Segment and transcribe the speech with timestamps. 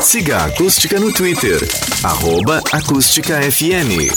[0.00, 1.60] Siga a Acústica no Twitter,
[2.04, 4.10] arroba Acústica FM.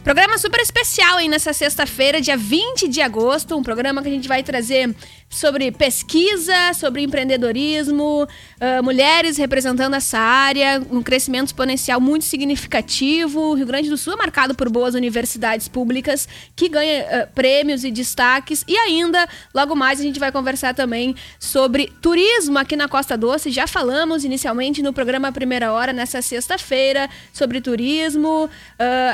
[0.02, 4.30] Programa super especial aí nessa sexta-feira, dia 20 de agosto, um programa que a gente
[4.30, 4.96] vai trazer
[5.31, 13.40] sobre pesquisa, sobre empreendedorismo, uh, mulheres representando essa área, um crescimento exponencial muito significativo.
[13.40, 17.86] O Rio Grande do Sul é marcado por boas universidades públicas que ganham uh, prêmios
[17.86, 18.66] e destaques.
[18.68, 19.25] E ainda,
[19.56, 23.52] logo mais, a gente vai conversar também sobre turismo aqui na Costa Doce.
[23.52, 28.50] Já falamos inicialmente no programa Primeira Hora, nessa sexta-feira, sobre turismo uh,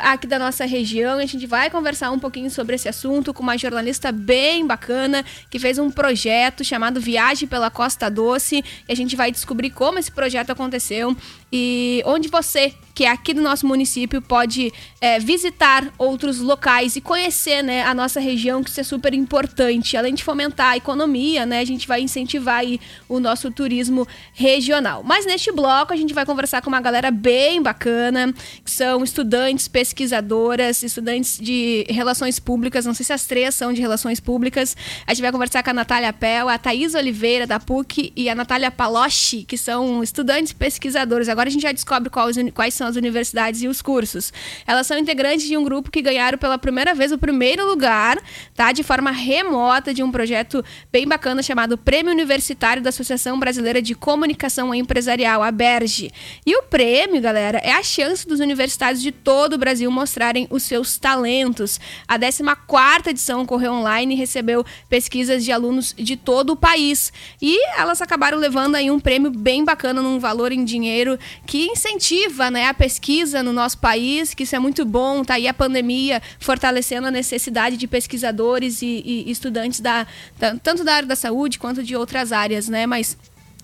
[0.01, 1.19] aqui da nossa região.
[1.19, 5.59] A gente vai conversar um pouquinho sobre esse assunto com uma jornalista bem bacana que
[5.59, 10.00] fez um projeto projeto chamado Viagem pela Costa Doce e a gente vai descobrir como
[10.00, 11.13] esse projeto aconteceu
[11.52, 17.02] e onde você que é aqui do nosso município pode é, visitar outros locais e
[17.02, 19.96] conhecer né, a nossa região, que isso é super importante.
[19.96, 25.03] Além de fomentar a economia, né, a gente vai incentivar aí o nosso turismo regional.
[25.03, 28.34] Mas neste bloco a gente vai conversar com uma galera bem bacana,
[28.66, 33.79] que são estudantes, pesquisadoras, estudantes de relações públicas, não sei se as três são de
[33.79, 34.75] relações públicas.
[35.06, 38.34] A gente vai conversar com a Natália Pel, a Thaís Oliveira, da PUC, e a
[38.34, 41.29] Natália Paloschi, que são estudantes pesquisadores.
[41.37, 44.33] Agora a gente já descobre quais, quais são as universidades e os cursos.
[44.65, 48.17] Elas são integrantes de um grupo que ganharam pela primeira vez o primeiro lugar,
[48.55, 48.71] tá?
[48.71, 53.93] De forma remota de um projeto bem bacana chamado Prêmio Universitário da Associação Brasileira de
[53.93, 56.09] Comunicação Empresarial, a Berge.
[56.43, 60.63] E o prêmio, galera, é a chance dos universitários de todo o Brasil mostrarem os
[60.63, 61.79] seus talentos.
[62.07, 67.13] A 14 edição ocorreu online e recebeu pesquisas de alunos de todo o país.
[67.39, 72.49] E elas acabaram levando aí um prêmio bem bacana num valor em dinheiro que incentiva,
[72.51, 76.21] né, a pesquisa no nosso país, que isso é muito bom, tá aí a pandemia
[76.39, 80.05] fortalecendo a necessidade de pesquisadores e, e estudantes da,
[80.37, 82.85] da, tanto da área da saúde quanto de outras áreas, né?
[82.85, 83.17] Mas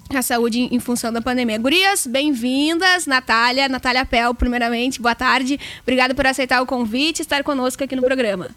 [0.10, 1.58] a saúde em função da pandemia.
[1.58, 3.08] Gurias, bem-vindas.
[3.08, 5.60] Natália, Natália Pel, primeiramente, boa tarde.
[5.82, 8.50] Obrigada por aceitar o convite e estar conosco aqui no programa.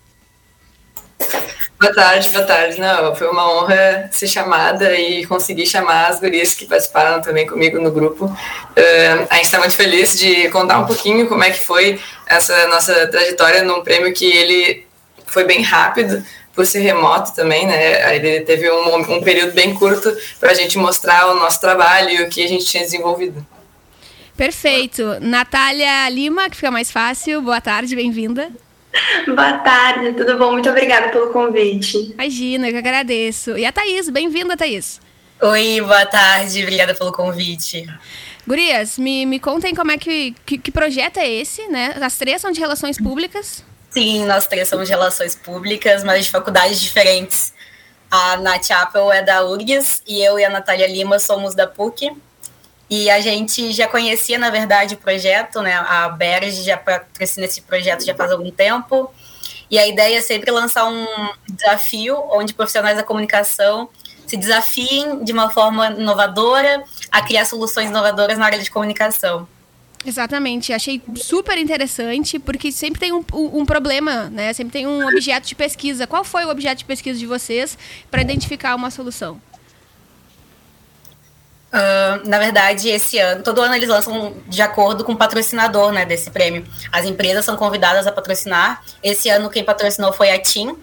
[1.78, 2.80] Boa tarde, boa tarde.
[2.80, 7.78] Não, foi uma honra ser chamada e conseguir chamar as gurias que participaram também comigo
[7.78, 8.24] no grupo.
[8.24, 12.66] Uh, a gente está muito feliz de contar um pouquinho como é que foi essa
[12.68, 14.86] nossa trajetória num prêmio que ele
[15.26, 16.24] foi bem rápido,
[16.54, 18.16] por ser remoto também, né?
[18.16, 20.10] Ele teve um, um período bem curto
[20.40, 23.46] para a gente mostrar o nosso trabalho e o que a gente tinha desenvolvido.
[24.34, 25.18] Perfeito.
[25.20, 28.50] Natália Lima, que fica mais fácil, boa tarde, bem-vinda.
[29.26, 30.52] Boa tarde, tudo bom?
[30.52, 32.12] Muito obrigada pelo convite.
[32.12, 33.56] Imagina, eu que agradeço.
[33.56, 35.00] E a Thaís, bem-vinda, Thaís.
[35.40, 37.86] Oi, boa tarde, obrigada pelo convite.
[38.46, 41.94] Gurias, me, me contem como é que, que, que projeto é esse, né?
[42.00, 43.64] As três são de relações públicas.
[43.90, 47.52] Sim, nós três somos de relações públicas, mas de faculdades diferentes.
[48.10, 52.12] A Nath Apple é da URGS e eu e a Natália Lima somos da PUC.
[52.88, 55.74] E a gente já conhecia, na verdade, o projeto, né?
[55.74, 59.12] A Berge já patrocina esse projeto já faz algum tempo.
[59.68, 61.06] E a ideia é sempre lançar um
[61.48, 63.88] desafio onde profissionais da comunicação
[64.26, 69.48] se desafiem de uma forma inovadora a criar soluções inovadoras na área de comunicação.
[70.04, 74.52] Exatamente, achei super interessante, porque sempre tem um, um, problema, né?
[74.52, 76.06] Sempre tem um objeto de pesquisa.
[76.06, 77.76] Qual foi o objeto de pesquisa de vocês
[78.08, 79.40] para identificar uma solução?
[81.72, 86.04] Uh, na verdade, esse ano, todo ano eles lançam de acordo com o patrocinador né,
[86.04, 86.64] desse prêmio.
[86.92, 88.82] As empresas são convidadas a patrocinar.
[89.02, 90.76] Esse ano quem patrocinou foi a TIM.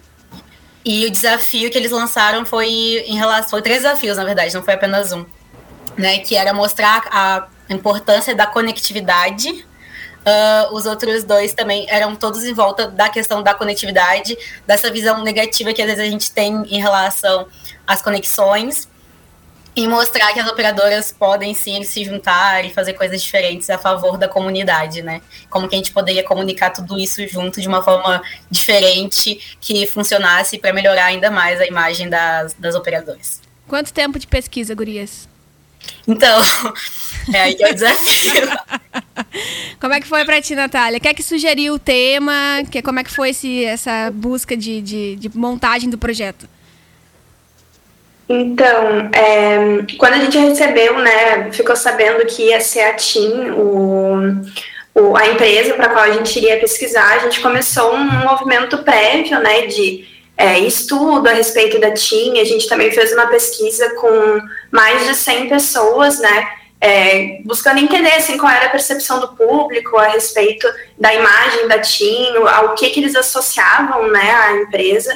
[0.84, 3.50] E o desafio que eles lançaram foi em relação.
[3.50, 5.24] Foi três desafios, na verdade, não foi apenas um.
[5.96, 9.48] Né, que era mostrar a importância da conectividade.
[9.48, 15.22] Uh, os outros dois também eram todos em volta da questão da conectividade, dessa visão
[15.22, 17.46] negativa que às vezes a gente tem em relação
[17.86, 18.88] às conexões
[19.76, 24.16] e mostrar que as operadoras podem sim se juntar e fazer coisas diferentes a favor
[24.16, 25.20] da comunidade, né?
[25.50, 30.58] Como que a gente poderia comunicar tudo isso junto de uma forma diferente que funcionasse
[30.58, 33.40] para melhorar ainda mais a imagem das, das operadoras.
[33.66, 35.28] Quanto tempo de pesquisa, Gurias?
[36.06, 36.40] Então,
[37.32, 38.48] é aí que é o desafio.
[39.80, 41.00] Como é que foi para ti, Natália?
[41.00, 42.62] Quer que sugeriu o tema?
[42.70, 46.48] Que, como é que foi esse, essa busca de, de, de montagem do projeto?
[48.28, 54.16] Então, é, quando a gente recebeu, né, ficou sabendo que ia ser a TIM, o,
[54.94, 59.38] o, a empresa para qual a gente iria pesquisar, a gente começou um movimento prévio,
[59.40, 64.40] né, de é, estudo a respeito da TIM, a gente também fez uma pesquisa com
[64.70, 66.48] mais de 100 pessoas, né,
[66.84, 71.78] é, buscando entender assim, qual era a percepção do público a respeito da imagem da
[71.78, 75.10] TIM, ao que, que eles associavam né, à empresa,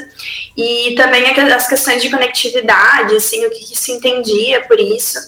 [0.56, 5.18] e também as questões de conectividade, assim, o que, que se entendia por isso.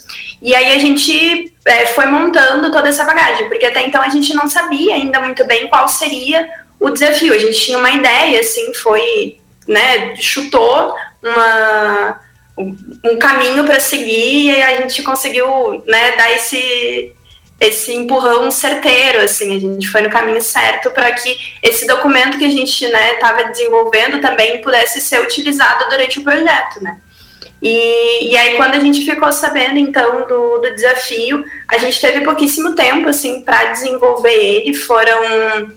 [0.41, 4.33] E aí a gente é, foi montando toda essa bagagem, porque até então a gente
[4.33, 6.49] não sabia ainda muito bem qual seria
[6.81, 7.35] o desafio.
[7.35, 9.39] A gente tinha uma ideia, assim, foi,
[9.69, 12.19] né, chutou uma
[13.05, 17.13] um caminho para seguir e a gente conseguiu né, dar esse,
[17.61, 22.45] esse empurrão certeiro, assim, a gente foi no caminho certo para que esse documento que
[22.45, 26.99] a gente estava né, desenvolvendo também pudesse ser utilizado durante o projeto, né.
[27.63, 32.23] E, e aí quando a gente ficou sabendo então do, do desafio, a gente teve
[32.23, 35.71] pouquíssimo tempo assim para desenvolver ele, foram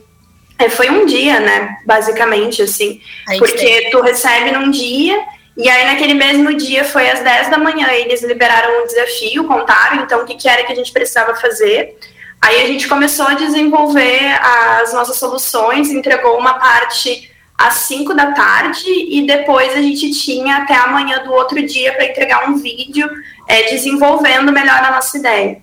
[0.57, 3.01] é, foi um dia, né, basicamente assim,
[3.37, 5.21] porque tu recebe num dia
[5.55, 10.03] e aí, naquele mesmo dia, foi às 10 da manhã, eles liberaram um desafio, contaram
[10.03, 11.95] então o que, que era que a gente precisava fazer.
[12.41, 18.31] Aí a gente começou a desenvolver as nossas soluções, entregou uma parte às 5 da
[18.31, 23.07] tarde e depois a gente tinha até amanhã do outro dia para entregar um vídeo
[23.47, 25.61] é, desenvolvendo melhor a nossa ideia.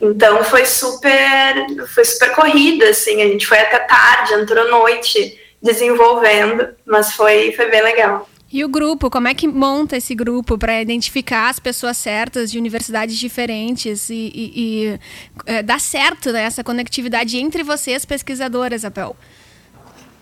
[0.00, 6.68] Então foi super, foi super corrida, assim, a gente foi até tarde, entrou noite desenvolvendo,
[6.84, 8.28] mas foi, foi bem legal.
[8.52, 12.58] E o grupo, como é que monta esse grupo para identificar as pessoas certas de
[12.58, 15.00] universidades diferentes e, e, e
[15.46, 19.16] é, dar certo né, essa conectividade entre vocês, pesquisadoras, Apel?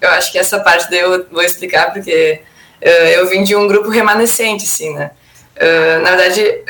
[0.00, 2.40] Eu acho que essa parte daí eu vou explicar porque
[2.82, 5.10] uh, eu vim de um grupo remanescente, assim, né?
[5.56, 6.64] Uh, na verdade,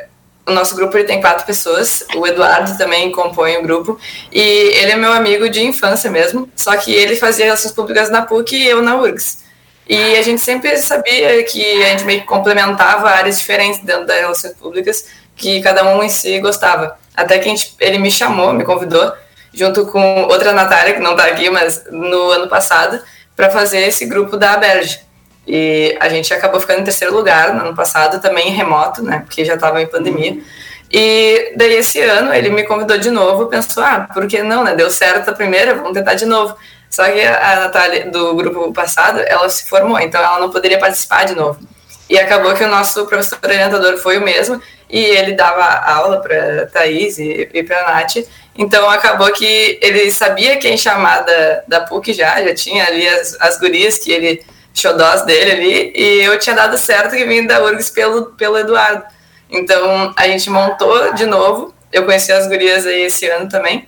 [0.47, 3.99] o nosso grupo ele tem quatro pessoas, o Eduardo também compõe o grupo,
[4.31, 8.23] e ele é meu amigo de infância mesmo, só que ele fazia relações públicas na
[8.23, 9.44] PUC e eu na URGS.
[9.88, 14.19] E a gente sempre sabia que a gente meio que complementava áreas diferentes dentro das
[14.19, 16.99] relações públicas, que cada um em si gostava.
[17.14, 19.12] Até que gente, ele me chamou, me convidou,
[19.53, 23.00] junto com outra Natália, que não está aqui, mas no ano passado,
[23.37, 25.00] para fazer esse grupo da Aberge.
[25.47, 29.45] E a gente acabou ficando em terceiro lugar no ano passado, também remoto, né, porque
[29.45, 30.41] já estava em pandemia.
[30.91, 34.76] E daí esse ano ele me convidou de novo, pensou, ah, por que não, né?
[34.76, 36.57] Deu certo a primeira, vamos tentar de novo.
[36.95, 41.25] Só que a Natália, do grupo passado, ela se formou, então ela não poderia participar
[41.25, 41.59] de novo.
[42.09, 46.67] E acabou que o nosso professor orientador foi o mesmo, e ele dava aula para
[46.67, 48.25] Thaís e, e para Nath.
[48.57, 53.37] Então acabou que ele sabia quem chamar da, da PUC já, já tinha ali as,
[53.41, 57.61] as gurias que ele, xodós dele ali, e eu tinha dado certo que vim da
[57.65, 59.03] URGS pelo, pelo Eduardo.
[59.51, 63.85] Então a gente montou de novo, eu conheci as gurias aí esse ano também,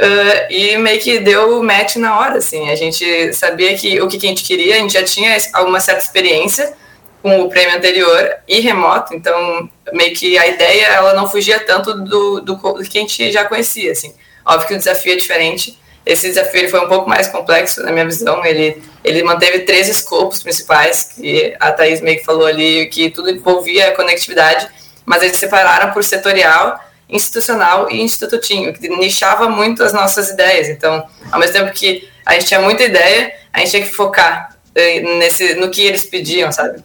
[0.00, 2.70] Uh, e meio que deu match na hora, assim.
[2.70, 6.02] A gente sabia que o que a gente queria, a gente já tinha alguma certa
[6.02, 6.72] experiência
[7.20, 11.92] com o prêmio anterior e remoto, então meio que a ideia ela não fugia tanto
[11.94, 14.14] do, do, do que a gente já conhecia, assim.
[14.44, 15.78] Óbvio que o desafio é diferente.
[16.06, 18.44] Esse desafio ele foi um pouco mais complexo na minha visão.
[18.44, 23.30] Ele, ele manteve três escopos principais, que a Thaís meio que falou ali, que tudo
[23.30, 24.68] envolvia a conectividade,
[25.04, 30.68] mas eles separaram por setorial, institucional e institutinho, que nichava muito as nossas ideias.
[30.68, 34.56] Então, ao mesmo tempo que a gente tinha muita ideia, a gente tinha que focar
[34.74, 36.84] eh, nesse, no que eles pediam, sabe?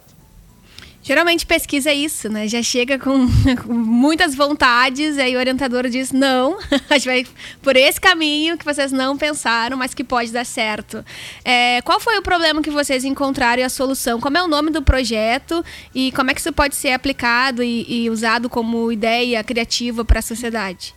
[1.06, 2.48] Geralmente pesquisa é isso, né?
[2.48, 3.28] Já chega com,
[3.62, 6.56] com, muitas vontades, aí o orientador diz: não,
[6.88, 7.26] a gente vai
[7.62, 11.04] por esse caminho que vocês não pensaram, mas que pode dar certo.
[11.44, 14.18] É, qual foi o problema que vocês encontraram e a solução?
[14.18, 15.62] Como é o nome do projeto
[15.94, 20.20] e como é que isso pode ser aplicado e, e usado como ideia criativa para
[20.20, 20.94] a sociedade?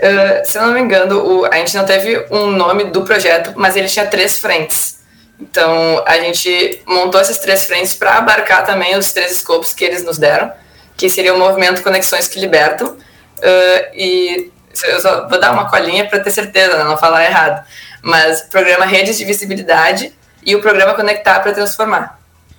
[0.00, 3.76] Uh, se não me engano, o, a gente não teve um nome do projeto, mas
[3.76, 5.01] ele tinha três frentes.
[5.40, 10.04] Então, a gente montou essas três frentes para abarcar também os três escopos que eles
[10.04, 10.52] nos deram,
[10.96, 12.88] que seria o movimento Conexões que Libertam.
[12.88, 14.52] Uh, e
[14.84, 17.64] eu só vou dar uma colinha para ter certeza, né, não falar errado.
[18.02, 20.12] Mas programa Redes de Visibilidade
[20.44, 22.18] e o programa Conectar para Transformar.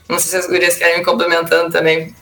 [0.09, 2.13] Não sei se as gurias querem me complementando também.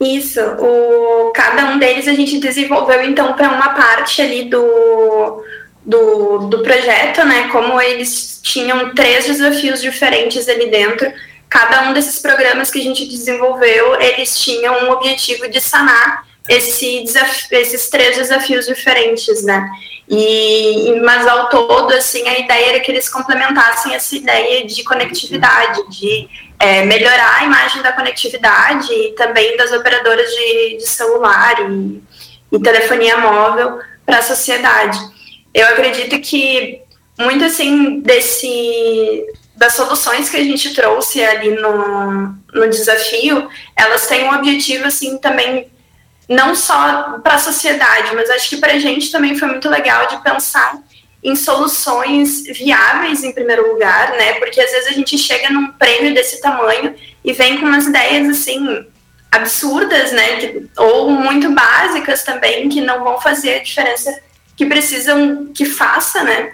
[0.00, 5.42] Isso, o, cada um deles a gente desenvolveu então para uma parte ali do,
[5.88, 7.48] do, do projeto, né?
[7.48, 11.10] Como eles tinham três desafios diferentes ali dentro,
[11.48, 17.04] cada um desses programas que a gente desenvolveu, eles tinham um objetivo de sanar esse
[17.50, 19.66] esses três desafios diferentes, né?
[20.10, 25.88] E, mas ao todo, assim, a ideia era que eles complementassem essa ideia de conectividade,
[25.88, 26.28] de
[26.58, 32.02] é, melhorar a imagem da conectividade e também das operadoras de, de celular e,
[32.52, 34.98] e telefonia móvel para a sociedade
[35.58, 36.80] eu acredito que
[37.18, 44.24] muito assim desse das soluções que a gente trouxe ali no, no desafio, elas têm
[44.24, 45.68] um objetivo assim também
[46.28, 50.06] não só para a sociedade, mas acho que para a gente também foi muito legal
[50.06, 50.78] de pensar
[51.24, 54.34] em soluções viáveis em primeiro lugar, né?
[54.34, 58.28] Porque às vezes a gente chega num prêmio desse tamanho e vem com umas ideias
[58.28, 58.86] assim
[59.32, 60.36] absurdas, né?
[60.36, 64.27] Que, ou muito básicas também que não vão fazer a diferença
[64.58, 66.52] que precisam que faça, né?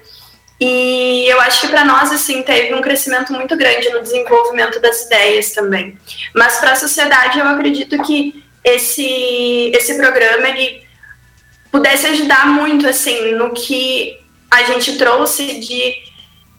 [0.61, 5.07] E eu acho que para nós assim teve um crescimento muito grande no desenvolvimento das
[5.07, 5.99] ideias também.
[6.35, 10.85] Mas para a sociedade eu acredito que esse esse programa ele
[11.73, 14.19] pudesse ajudar muito assim no que
[14.51, 15.95] a gente trouxe de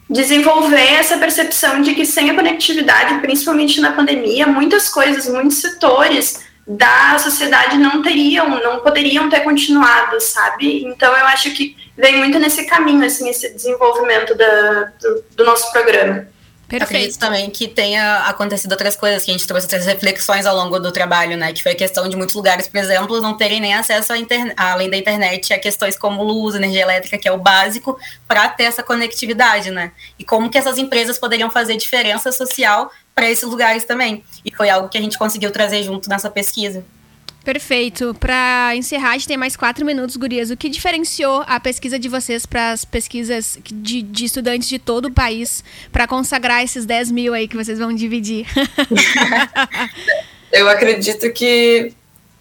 [0.09, 6.44] desenvolver essa percepção de que sem a conectividade, principalmente na pandemia, muitas coisas, muitos setores
[6.67, 10.83] da sociedade não teriam, não poderiam ter continuado, sabe?
[10.85, 15.71] Então eu acho que vem muito nesse caminho, assim, esse desenvolvimento da, do, do nosso
[15.71, 16.27] programa.
[16.67, 16.83] Perfeito.
[16.83, 20.79] Acredito também que tenha acontecido outras coisas, que a gente trouxe outras reflexões ao longo
[20.79, 21.53] do trabalho, né?
[21.53, 24.55] Que foi a questão de muitos lugares, por exemplo, não terem nem acesso à internet,
[24.57, 28.63] além da internet, a questões como luz, energia elétrica, que é o básico, para ter
[28.63, 29.91] essa conectividade, né?
[30.17, 34.23] E como que essas empresas poderiam fazer diferença social para esses lugares também.
[34.43, 36.83] E foi algo que a gente conseguiu trazer junto nessa pesquisa.
[37.45, 38.13] Perfeito.
[38.19, 40.49] Para encerrar, a gente tem mais quatro minutos, Gurias.
[40.49, 45.05] O que diferenciou a pesquisa de vocês para as pesquisas de, de, estudantes de todo
[45.05, 48.47] o país para consagrar esses 10 mil aí que vocês vão dividir?
[50.51, 51.93] Eu acredito que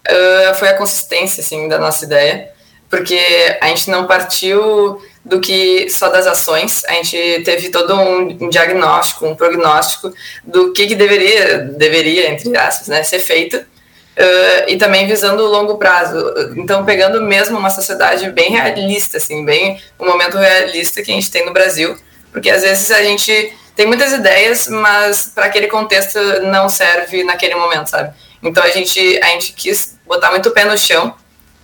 [0.09, 2.51] uh, foi a consistência assim, da nossa ideia,
[2.89, 3.19] porque
[3.61, 6.85] a gente não partiu do que só das ações.
[6.87, 10.13] A gente teve todo um, diagnóstico, um prognóstico
[10.45, 13.57] do que, que deveria, deveria, entre aspas, né, ser feito.
[13.57, 16.17] Uh, e também visando o longo prazo.
[16.57, 21.33] Então, pegando mesmo uma sociedade bem realista, assim, bem um momento realista que a gente
[21.33, 21.97] tem no Brasil,
[22.31, 27.57] porque às vezes a gente tem muitas ideias, mas para aquele contexto não serve naquele
[27.57, 28.15] momento, sabe?
[28.41, 31.15] Então a gente a gente quis botar muito o pé no chão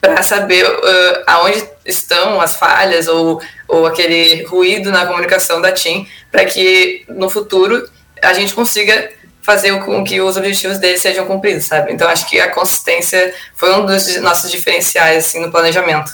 [0.01, 6.09] para saber uh, aonde estão as falhas ou, ou aquele ruído na comunicação da TIM,
[6.31, 7.89] para que no futuro
[8.23, 9.11] a gente consiga
[9.43, 11.93] fazer com que os objetivos deles sejam cumpridos, sabe?
[11.93, 16.13] Então acho que a consistência foi um dos nossos diferenciais assim, no planejamento.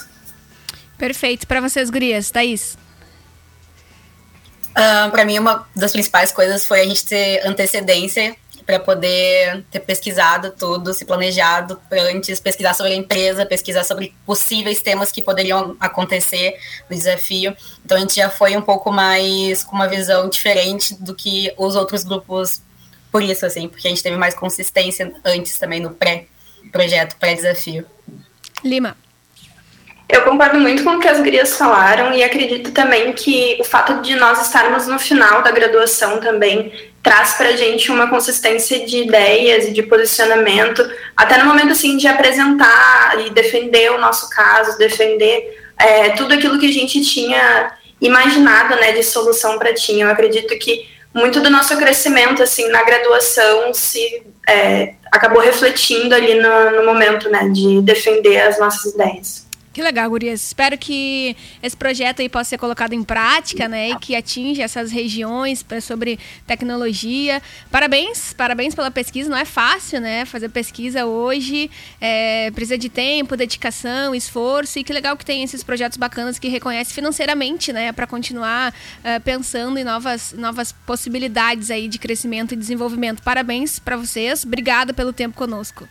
[0.97, 1.47] Perfeito.
[1.47, 2.75] Para vocês, gurias, Thaís?
[4.71, 8.37] Uh, ah, para mim, uma das principais coisas foi a gente ter antecedência
[8.67, 14.83] para poder ter pesquisado tudo, se planejado antes, pesquisar sobre a empresa, pesquisar sobre possíveis
[14.83, 16.59] temas que poderiam acontecer
[16.91, 17.57] no desafio.
[17.85, 21.77] Então a gente já foi um pouco mais com uma visão diferente do que os
[21.77, 22.61] outros grupos
[23.13, 27.87] por isso, assim, porque a gente teve mais consistência antes também no pré-projeto, pré-desafio.
[28.63, 28.97] Lima.
[30.09, 34.03] Eu concordo muito com o que as gurias falaram e acredito também que o fato
[34.03, 36.73] de nós estarmos no final da graduação também
[37.03, 41.97] traz para a gente uma consistência de ideias e de posicionamento, até no momento assim
[41.97, 47.73] de apresentar e defender o nosso caso, defender é, tudo aquilo que a gente tinha
[48.01, 50.05] imaginado, né, de solução para tinha.
[50.05, 56.35] Eu acredito que muito do nosso crescimento assim na graduação se é, acabou refletindo ali
[56.35, 59.46] no, no momento, né, de defender as nossas ideias.
[59.77, 60.43] Que legal, Gurias.
[60.43, 63.91] Espero que esse projeto aí possa ser colocado em prática, né?
[63.91, 67.43] E que atinja essas regiões sobre tecnologia.
[67.71, 69.29] Parabéns, parabéns pela pesquisa.
[69.29, 70.25] Não é fácil, né?
[70.25, 71.71] Fazer pesquisa hoje.
[72.01, 74.79] É, precisa de tempo, dedicação, esforço.
[74.79, 77.93] E que legal que tem esses projetos bacanas que reconhece financeiramente, né?
[77.93, 83.23] Para continuar uh, pensando em novas, novas possibilidades aí de crescimento e desenvolvimento.
[83.23, 84.43] Parabéns para vocês.
[84.43, 85.87] Obrigada pelo tempo conosco.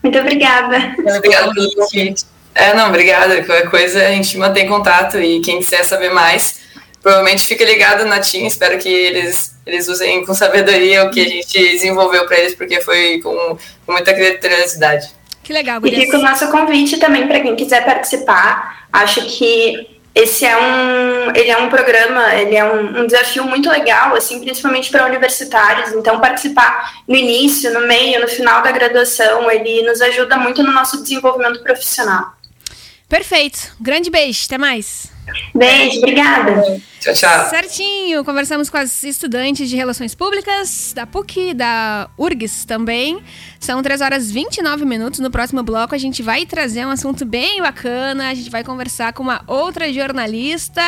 [0.00, 0.94] Muito obrigada.
[0.96, 2.24] Obrigada pelo convite.
[2.54, 3.42] É, não, obrigada.
[3.44, 6.60] Qualquer coisa a gente mantém contato e quem quiser saber mais,
[7.02, 8.46] provavelmente fica ligado na TIM.
[8.46, 12.80] Espero que eles, eles usem com sabedoria o que a gente desenvolveu para eles, porque
[12.80, 15.10] foi com, com muita criatividade.
[15.42, 16.02] Que legal, Gurias.
[16.02, 18.86] E fica o nosso convite também para quem quiser participar.
[18.92, 23.70] Acho que esse é um, ele é um programa, ele é um, um desafio muito
[23.70, 25.92] legal, assim, principalmente para universitários.
[25.92, 30.72] Então, participar no início, no meio, no final da graduação, ele nos ajuda muito no
[30.72, 32.39] nosso desenvolvimento profissional.
[33.10, 33.76] Perfeito.
[33.80, 34.44] Grande beijo.
[34.46, 35.10] Até mais.
[35.52, 35.98] Beijo.
[35.98, 36.80] Obrigada.
[37.00, 37.50] Tchau, tchau.
[37.50, 38.24] Certinho.
[38.24, 43.20] Conversamos com as estudantes de Relações Públicas da PUC, da URGS também.
[43.60, 45.20] São 3 horas e 29 minutos.
[45.20, 48.30] No próximo bloco, a gente vai trazer um assunto bem bacana.
[48.30, 50.80] A gente vai conversar com uma outra jornalista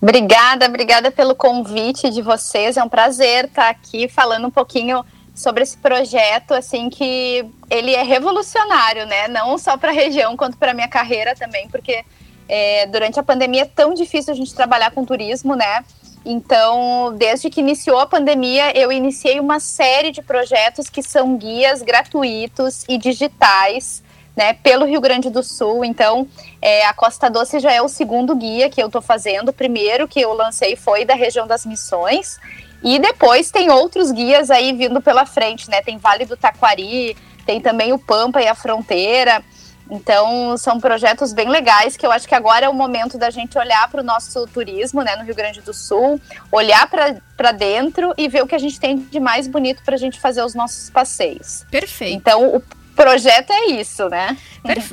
[0.00, 2.76] Obrigada, obrigada pelo convite de vocês.
[2.76, 8.02] É um prazer estar aqui falando um pouquinho sobre esse projeto, assim que ele é
[8.02, 9.28] revolucionário, né?
[9.28, 12.04] Não só para a região quanto para minha carreira também, porque
[12.48, 15.84] é, durante a pandemia é tão difícil a gente trabalhar com turismo, né?
[16.24, 21.80] Então, desde que iniciou a pandemia, eu iniciei uma série de projetos que são guias
[21.80, 24.02] gratuitos e digitais,
[24.40, 25.84] né, pelo Rio Grande do Sul.
[25.84, 26.26] Então,
[26.62, 29.50] é, a Costa Doce já é o segundo guia que eu estou fazendo.
[29.50, 32.40] O primeiro que eu lancei foi da região das Missões.
[32.82, 35.82] E depois tem outros guias aí vindo pela frente, né?
[35.82, 39.44] Tem Vale do Taquari, tem também o Pampa e a Fronteira.
[39.90, 43.58] Então, são projetos bem legais que eu acho que agora é o momento da gente
[43.58, 46.18] olhar para o nosso turismo né, no Rio Grande do Sul,
[46.50, 49.98] olhar para dentro e ver o que a gente tem de mais bonito para a
[49.98, 51.66] gente fazer os nossos passeios.
[51.70, 52.16] Perfeito.
[52.16, 52.62] Então, o
[53.02, 54.36] projeto é isso, né?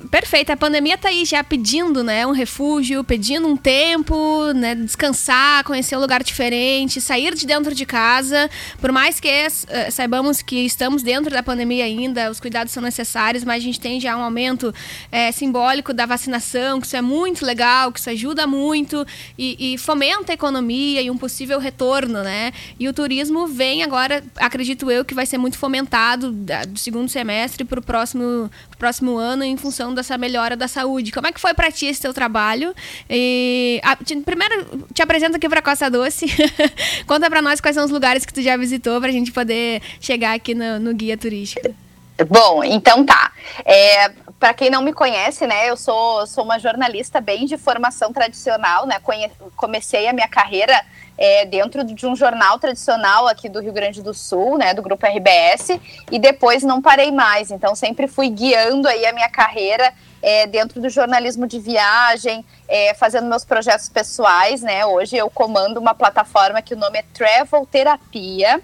[0.10, 0.52] perfeito.
[0.52, 5.96] A pandemia tá aí já pedindo, né, um refúgio, pedindo um tempo, né, descansar, conhecer
[5.98, 8.50] um lugar diferente, sair de dentro de casa.
[8.80, 13.44] Por mais que uh, saibamos que estamos dentro da pandemia ainda, os cuidados são necessários,
[13.44, 14.74] mas a gente tem já um aumento
[15.12, 19.06] é, simbólico da vacinação, que isso é muito legal, que isso ajuda muito
[19.38, 22.54] e, e fomenta a economia e um possível retorno, né?
[22.80, 27.66] E o turismo vem agora, acredito eu, que vai ser muito fomentado do segundo semestre
[27.66, 27.97] para o próximo,
[28.78, 31.12] próximo ano em função dessa melhora da saúde.
[31.12, 32.74] Como é que foi para ti esse teu trabalho?
[33.10, 36.28] E, a, te, primeiro, te apresento aqui para Costa Doce.
[37.08, 39.82] Conta para nós quais são os lugares que tu já visitou para a gente poder
[40.00, 41.87] chegar aqui no, no guia turístico.
[42.26, 43.32] Bom, então tá.
[43.64, 48.12] É, para quem não me conhece, né, eu sou, sou uma jornalista bem de formação
[48.12, 48.96] tradicional, né?
[49.56, 50.80] Comecei a minha carreira
[51.18, 55.06] é, dentro de um jornal tradicional aqui do Rio Grande do Sul, né, do grupo
[55.06, 55.80] RBS,
[56.12, 57.52] e depois não parei mais.
[57.52, 62.94] Então sempre fui guiando aí a minha carreira é, dentro do jornalismo de viagem, é,
[62.94, 64.86] fazendo meus projetos pessoais, né?
[64.86, 68.62] Hoje eu comando uma plataforma que o nome é Travel Terapia.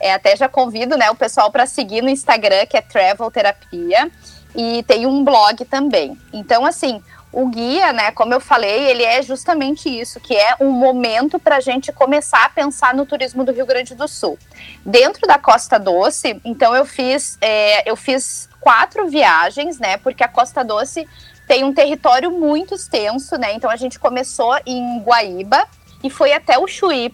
[0.00, 4.10] É, até já convido né, o pessoal para seguir no Instagram, que é Travel Terapia,
[4.56, 6.18] e tem um blog também.
[6.32, 10.70] Então, assim, o guia, né, como eu falei, ele é justamente isso, que é um
[10.70, 14.36] momento para a gente começar a pensar no turismo do Rio Grande do Sul.
[14.84, 20.28] Dentro da Costa Doce, então eu fiz, é, eu fiz quatro viagens, né, porque a
[20.28, 21.08] Costa Doce
[21.46, 25.68] tem um território muito extenso, né, então a gente começou em Guaíba
[26.02, 27.12] e foi até o Chuí.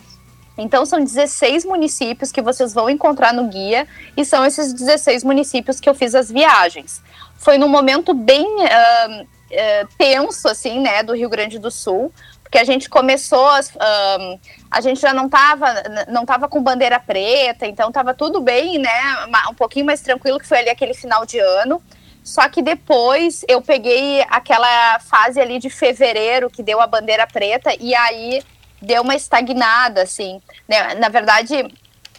[0.59, 5.81] Então são 16 municípios que vocês vão encontrar no guia e são esses 16 municípios
[5.81, 7.03] que eu fiz as viagens.
[7.37, 12.59] Foi num momento bem uh, é, tenso, assim, né, do Rio Grande do Sul, porque
[12.59, 14.39] a gente começou, um,
[14.71, 15.67] a gente já não estava
[16.09, 20.47] não tava com bandeira preta, então estava tudo bem, né, um pouquinho mais tranquilo, que
[20.47, 21.83] foi ali aquele final de ano,
[22.23, 27.73] só que depois eu peguei aquela fase ali de fevereiro, que deu a bandeira preta,
[27.79, 28.43] e aí
[28.81, 31.67] deu uma estagnada, assim, né, na verdade...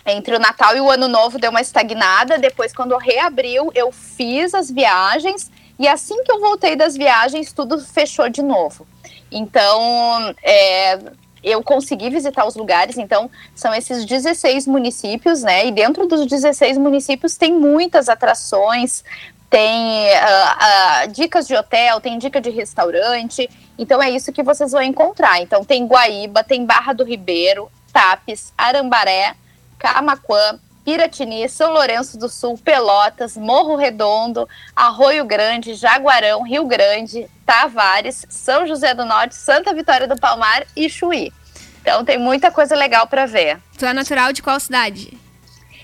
[0.10, 2.38] Entre o Natal e o Ano Novo deu uma estagnada.
[2.38, 7.80] Depois, quando reabriu, eu fiz as viagens e assim que eu voltei das viagens, tudo
[7.80, 8.88] fechou de novo.
[9.32, 10.98] Então, é,
[11.44, 15.68] eu consegui visitar os lugares, então são esses 16 municípios, né?
[15.68, 19.04] E dentro dos 16 municípios tem muitas atrações,
[19.50, 23.50] tem uh, uh, dicas de hotel, tem dica de restaurante.
[23.78, 25.42] Então é isso que vocês vão encontrar.
[25.42, 29.36] Então tem Guaíba, tem Barra do Ribeiro, Tapes, Arambaré,
[29.78, 38.26] Camaquã, Piratini, São Lourenço do Sul, Pelotas, Morro Redondo, Arroio Grande, Jaguarão, Rio Grande, Tavares,
[38.30, 41.34] São José do Norte, Santa Vitória do Palmar e Chuí.
[41.82, 43.60] Então tem muita coisa legal para ver.
[43.78, 45.18] Tu é natural de qual cidade?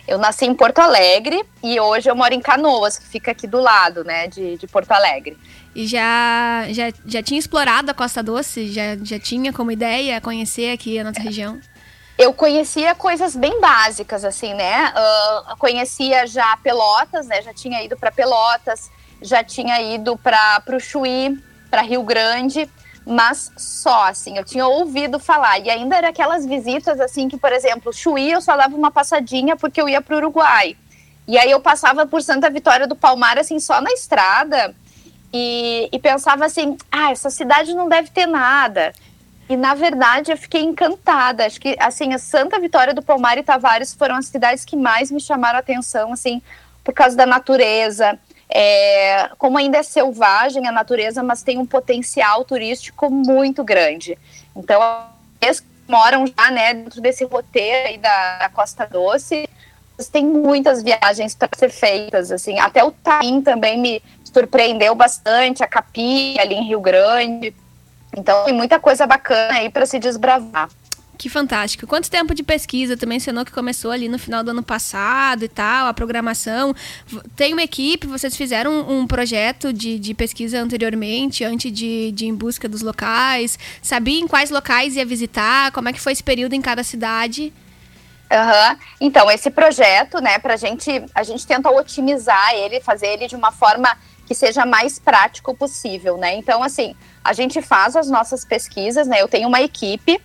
[0.07, 3.59] Eu nasci em Porto Alegre e hoje eu moro em Canoas, que fica aqui do
[3.59, 5.37] lado, né, de, de Porto Alegre.
[5.75, 8.71] E já, já, já tinha explorado a Costa Doce?
[8.71, 11.59] Já, já tinha como ideia conhecer aqui a nossa região?
[12.17, 14.93] eu conhecia coisas bem básicas, assim, né?
[14.93, 17.41] Uh, conhecia já Pelotas, né?
[17.41, 18.89] Já tinha ido para Pelotas,
[19.21, 21.37] já tinha ido para o Chuí,
[21.69, 22.69] para Rio Grande,
[23.05, 25.59] mas só, assim, eu tinha ouvido falar.
[25.59, 29.57] E ainda era aquelas visitas, assim, que, por exemplo, Chuí eu só dava uma passadinha
[29.57, 30.77] porque eu ia para o Uruguai.
[31.27, 34.75] E aí eu passava por Santa Vitória do Palmar, assim, só na estrada.
[35.33, 38.93] E, e pensava assim, ah, essa cidade não deve ter nada.
[39.49, 41.45] E na verdade eu fiquei encantada.
[41.45, 45.09] Acho que assim, a Santa Vitória do Palmar e Tavares foram as cidades que mais
[45.11, 46.41] me chamaram a atenção, assim,
[46.83, 48.17] por causa da natureza.
[48.49, 54.17] É, como ainda é selvagem a natureza, mas tem um potencial turístico muito grande.
[54.55, 54.79] Então,
[55.41, 59.49] eles que moram já né, dentro desse roteiro aí da, da Costa Doce,
[60.11, 64.01] tem muitas viagens para ser feitas, assim, até o Taim também me
[64.33, 67.53] surpreendeu bastante, a Capi ali em Rio Grande,
[68.15, 70.69] então tem muita coisa bacana aí para se desbravar.
[71.17, 71.85] Que fantástico.
[71.85, 72.97] Quanto tempo de pesquisa?
[72.97, 76.75] Tu mencionou que começou ali no final do ano passado e tal, a programação.
[77.35, 82.25] Tem uma equipe, vocês fizeram um, um projeto de, de, pesquisa anteriormente, antes de, de
[82.25, 83.57] ir em busca dos locais?
[83.81, 85.71] Sabia em quais locais ia visitar?
[85.71, 87.53] Como é que foi esse período em cada cidade?
[88.31, 88.77] Uhum.
[88.99, 93.51] Então, esse projeto, né, pra gente, a gente tenta otimizar ele, fazer ele de uma
[93.51, 93.95] forma
[94.33, 96.35] que seja mais prático possível, né?
[96.35, 99.21] Então, assim, a gente faz as nossas pesquisas, né?
[99.21, 100.19] Eu tenho uma equipe,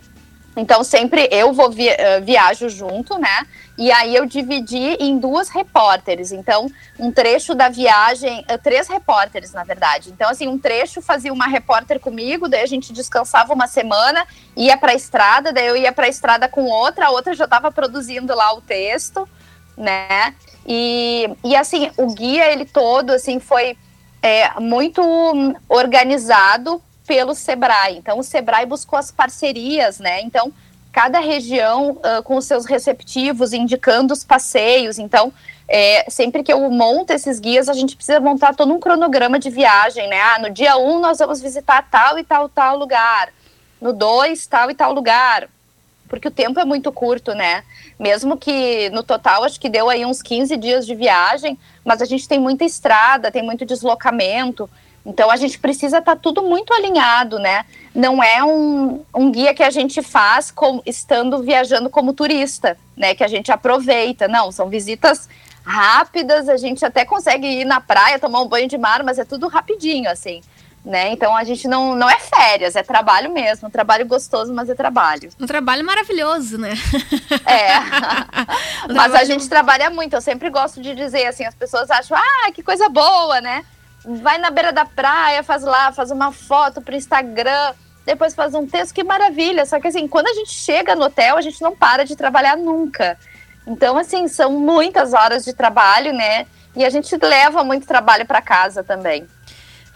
[0.57, 3.47] então sempre eu vou uh, viajo junto, né?
[3.77, 6.33] E aí eu dividi em duas repórteres.
[6.33, 10.09] Então, um trecho da viagem, uh, três repórteres, na verdade.
[10.11, 14.79] Então, assim, um trecho fazia uma repórter comigo, daí a gente descansava uma semana, ia
[14.79, 17.71] para a estrada, daí eu ia para a estrada com outra, a outra já estava
[17.71, 19.29] produzindo lá o texto
[19.79, 20.35] né?
[20.67, 23.77] E, e assim, o guia, ele todo, assim, foi
[24.23, 25.03] é, muito
[25.69, 27.97] organizado pelo Sebrae.
[27.97, 30.21] Então, o Sebrae buscou as parcerias, né?
[30.21, 30.53] Então,
[30.93, 34.99] cada região uh, com os seus receptivos, indicando os passeios.
[34.99, 35.33] Então,
[35.67, 39.51] é, sempre que eu monto esses guias, a gente precisa montar todo um cronograma de
[39.51, 40.21] viagem, né?
[40.21, 43.31] Ah, no dia 1 um, nós vamos visitar tal e tal, tal lugar.
[43.81, 45.49] No 2, tal e tal lugar.
[46.09, 47.63] Porque o tempo é muito curto, né?
[47.99, 52.05] Mesmo que no total, acho que deu aí uns 15 dias de viagem, mas a
[52.05, 54.69] gente tem muita estrada, tem muito deslocamento.
[55.05, 57.65] Então a gente precisa estar tá tudo muito alinhado, né?
[57.95, 63.15] Não é um, um guia que a gente faz com, estando viajando como turista, né?
[63.15, 64.29] Que a gente aproveita.
[64.29, 65.29] Não, são visitas
[65.65, 69.25] rápidas, a gente até consegue ir na praia, tomar um banho de mar, mas é
[69.25, 70.41] tudo rapidinho, assim.
[70.89, 71.11] Né?
[71.11, 74.75] Então a gente não, não é férias, é trabalho mesmo, um trabalho gostoso, mas é
[74.75, 75.29] trabalho.
[75.39, 76.73] Um trabalho maravilhoso, né?
[77.45, 77.79] É.
[78.89, 79.17] mas trabalho...
[79.17, 82.63] a gente trabalha muito, eu sempre gosto de dizer assim, as pessoas acham, ah, que
[82.63, 83.67] coisa boa, né?
[84.05, 87.75] vai na beira da praia, faz lá, faz uma foto pro Instagram,
[88.05, 89.67] depois faz um texto, que maravilha.
[89.67, 92.57] Só que assim, quando a gente chega no hotel, a gente não para de trabalhar
[92.57, 93.19] nunca.
[93.67, 96.47] Então, assim, são muitas horas de trabalho, né?
[96.75, 99.27] E a gente leva muito trabalho para casa também.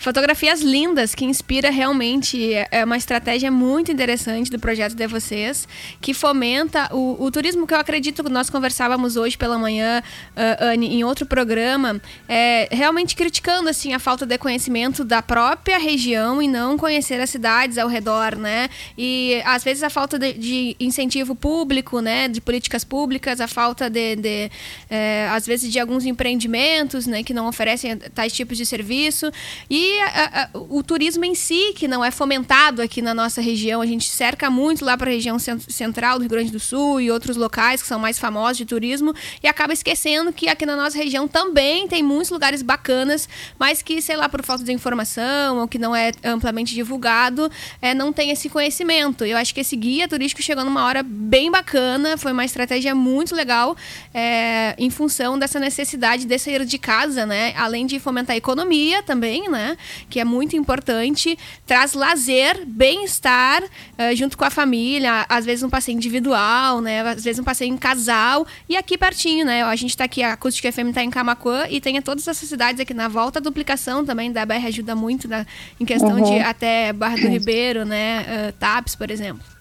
[0.02, 2.52] Fotografias lindas que inspira realmente.
[2.72, 5.68] É uma estratégia muito interessante do projeto de vocês,
[6.00, 10.02] que fomenta o, o turismo que eu acredito que nós conversávamos hoje pela manhã,
[10.36, 15.78] uh, Anne, em outro programa, é, realmente criticando assim a falta de conhecimento da própria
[15.78, 18.68] região e não conhecer as cidades ao redor, né?
[18.98, 22.26] E às vezes a falta de, de incentivo público, né?
[22.26, 24.50] De políticas públicas, a falta de, de
[24.90, 27.22] é, às vezes de alguns empreendimentos, né?
[27.22, 29.30] Que não oferecem tais tipos de serviço
[29.70, 33.80] e a, a, o turismo em si, que não é fomentado aqui na nossa região.
[33.80, 37.10] A gente cerca muito lá para a região central do Rio Grande do Sul e
[37.10, 40.96] outros locais que são mais famosos de turismo e acaba esquecendo que aqui na nossa
[40.96, 43.28] região também tem muitos lugares bacanas,
[43.58, 47.50] mas que, sei lá, por falta de informação ou que não é amplamente divulgado,
[47.80, 49.24] é, não tem esse conhecimento.
[49.24, 53.34] Eu acho que esse guia turístico chegou numa hora bem bacana, foi uma estratégia muito
[53.34, 53.76] legal
[54.14, 57.54] é, em função dessa necessidade de sair de casa, né?
[57.56, 59.76] Além de fomentar a economia também, né?
[60.08, 65.70] Que é muito importante, traz lazer, bem-estar uh, junto com a família, às vezes um
[65.70, 67.00] passeio individual, né?
[67.02, 69.62] Às vezes um passeio em casal e aqui pertinho, né?
[69.62, 72.80] A gente está aqui, a Acústica FM está em Camacuã e tem todas essas cidades
[72.80, 73.38] aqui na volta.
[73.38, 75.46] A duplicação também da BR ajuda muito na,
[75.78, 76.22] em questão uhum.
[76.22, 78.48] de até Barra do Ribeiro, né?
[78.48, 79.52] Uh, TAPS, por exemplo.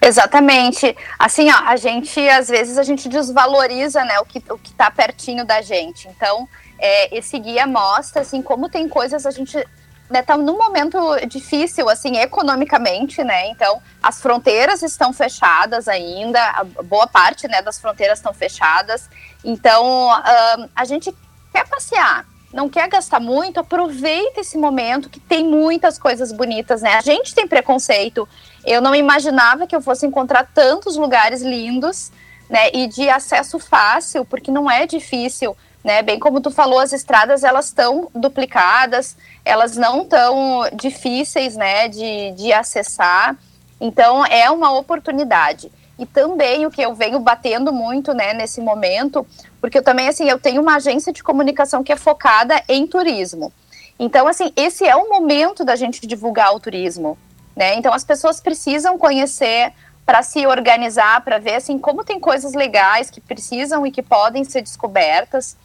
[0.00, 0.94] Exatamente.
[1.18, 4.90] Assim, ó, a gente, às vezes, a gente desvaloriza, né, o que, o que tá
[4.90, 6.08] pertinho da gente.
[6.08, 9.64] Então, é, esse guia mostra assim como tem coisas a gente
[10.08, 13.48] né, tá num momento difícil assim economicamente, né?
[13.48, 19.08] Então as fronteiras estão fechadas ainda, a boa parte né, das fronteiras estão fechadas.
[19.44, 21.14] Então uh, a gente
[21.52, 26.94] quer passear, não quer gastar muito, aproveita esse momento que tem muitas coisas bonitas, né?
[26.94, 28.28] A gente tem preconceito.
[28.64, 32.12] Eu não imaginava que eu fosse encontrar tantos lugares lindos,
[32.48, 32.70] né?
[32.72, 36.02] E de acesso fácil, porque não é difícil né?
[36.02, 42.32] Bem como tu falou, as estradas elas estão duplicadas, elas não tão difíceis, né, de,
[42.32, 43.36] de acessar.
[43.78, 45.70] Então é uma oportunidade.
[45.98, 49.26] E também o que eu venho batendo muito, né, nesse momento,
[49.60, 53.52] porque eu também assim, eu tenho uma agência de comunicação que é focada em turismo.
[53.98, 57.18] Então assim, esse é o momento da gente divulgar o turismo,
[57.54, 57.76] né?
[57.76, 59.72] Então as pessoas precisam conhecer
[60.04, 64.44] para se organizar, para ver assim como tem coisas legais que precisam e que podem
[64.44, 65.56] ser descobertas.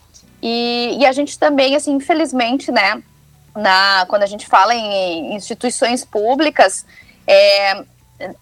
[0.41, 3.01] E, e a gente também, assim, infelizmente, né,
[3.55, 6.85] na, quando a gente fala em instituições públicas,
[7.27, 7.83] é,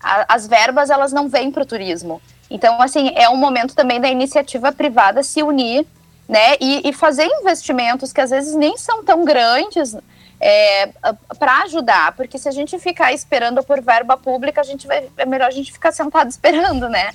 [0.02, 2.22] a, as verbas elas não vêm para o turismo.
[2.50, 5.86] Então, assim, é um momento também da iniciativa privada se unir,
[6.28, 9.96] né, e, e fazer investimentos que às vezes nem são tão grandes
[10.40, 10.90] é,
[11.40, 15.26] para ajudar, porque se a gente ficar esperando por verba pública, a gente vai, é
[15.26, 17.12] melhor a gente ficar sentado esperando, né?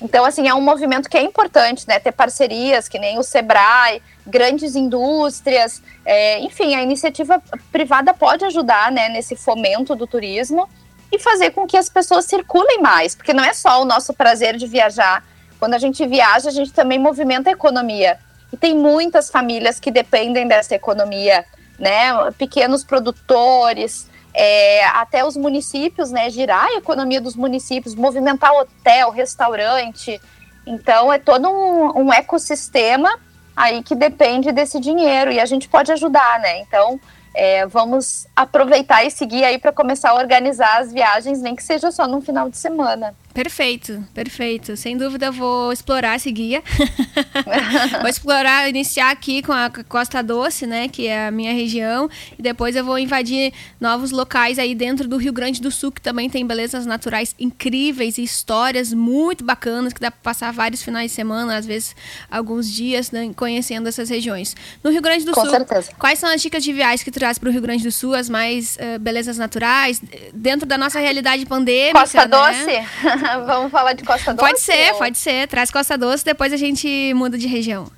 [0.00, 1.98] Então, assim, é um movimento que é importante, né?
[1.98, 8.90] Ter parcerias, que nem o Sebrae, grandes indústrias, é, enfim, a iniciativa privada pode ajudar,
[8.90, 10.68] né, nesse fomento do turismo
[11.12, 14.56] e fazer com que as pessoas circulem mais, porque não é só o nosso prazer
[14.56, 15.24] de viajar.
[15.58, 18.18] Quando a gente viaja, a gente também movimenta a economia.
[18.52, 21.44] E tem muitas famílias que dependem dessa economia,
[21.78, 22.12] né?
[22.36, 26.28] Pequenos produtores, é, até os municípios, né?
[26.28, 30.20] Girar a economia dos municípios, movimentar hotel, restaurante.
[30.66, 33.18] Então, é todo um, um ecossistema
[33.56, 36.60] aí que depende desse dinheiro e a gente pode ajudar, né?
[36.60, 37.00] Então,
[37.36, 41.90] é, vamos aproveitar esse guia aí para começar a organizar as viagens, nem que seja
[41.90, 43.14] só num final de semana.
[43.34, 44.74] Perfeito, perfeito.
[44.78, 46.62] Sem dúvida vou explorar esse guia.
[48.00, 52.40] vou explorar, iniciar aqui com a Costa Doce, né, que é a minha região, e
[52.40, 56.30] depois eu vou invadir novos locais aí dentro do Rio Grande do Sul, que também
[56.30, 61.14] tem belezas naturais incríveis e histórias muito bacanas, que dá para passar vários finais de
[61.14, 61.94] semana, às vezes
[62.30, 64.56] alguns dias, né, conhecendo essas regiões.
[64.82, 65.92] No Rio Grande do com Sul, certeza.
[65.98, 68.14] quais são as dicas de viagem que tu traz para o Rio Grande do Sul,
[68.14, 70.00] as mais uh, belezas naturais,
[70.32, 72.28] dentro da nossa realidade pandêmica, Costa né?
[72.28, 72.88] Doce?
[73.46, 74.48] Vamos falar de Costa Doce?
[74.48, 74.98] Pode ser, ou...
[74.98, 75.48] pode ser.
[75.48, 77.90] Traz Costa Doce, depois a gente muda de região.